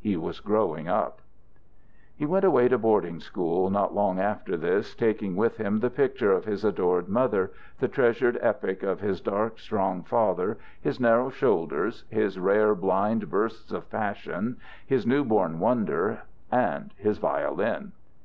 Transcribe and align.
He 0.00 0.16
was 0.16 0.40
growing 0.40 0.88
up. 0.88 1.20
He 2.16 2.26
went 2.26 2.44
away 2.44 2.66
to 2.66 2.76
boarding 2.76 3.20
school 3.20 3.70
not 3.70 3.94
long 3.94 4.18
after 4.18 4.56
this, 4.56 4.92
taking 4.92 5.36
with 5.36 5.58
him 5.58 5.78
the 5.78 5.88
picture 5.88 6.32
of 6.32 6.46
his 6.46 6.64
adored 6.64 7.08
mother, 7.08 7.52
the 7.78 7.86
treasured 7.86 8.36
epic 8.42 8.82
of 8.82 8.98
his 9.00 9.20
dark, 9.20 9.60
strong 9.60 10.02
fathers, 10.02 10.56
his 10.80 10.98
narrow 10.98 11.30
shoulders, 11.30 12.02
his 12.10 12.40
rare, 12.40 12.74
blind 12.74 13.30
bursts 13.30 13.70
of 13.70 13.88
passion, 13.88 14.56
his 14.84 15.06
newborn 15.06 15.60
wonder, 15.60 16.22
and 16.50 16.92
his 16.98 17.18
violin. 17.18 17.92